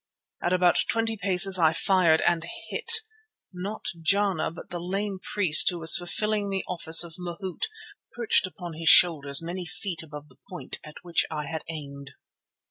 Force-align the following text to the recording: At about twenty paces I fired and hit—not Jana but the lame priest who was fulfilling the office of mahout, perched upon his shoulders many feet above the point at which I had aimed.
At 0.41 0.51
about 0.51 0.79
twenty 0.89 1.15
paces 1.15 1.59
I 1.59 1.73
fired 1.73 2.21
and 2.21 2.43
hit—not 2.71 3.85
Jana 4.01 4.49
but 4.49 4.71
the 4.71 4.79
lame 4.79 5.19
priest 5.21 5.69
who 5.69 5.77
was 5.77 5.95
fulfilling 5.95 6.49
the 6.49 6.65
office 6.67 7.03
of 7.03 7.17
mahout, 7.19 7.67
perched 8.15 8.47
upon 8.47 8.73
his 8.73 8.89
shoulders 8.89 9.43
many 9.43 9.63
feet 9.67 10.01
above 10.01 10.29
the 10.29 10.39
point 10.49 10.79
at 10.83 10.95
which 11.03 11.23
I 11.29 11.45
had 11.45 11.61
aimed. 11.69 12.13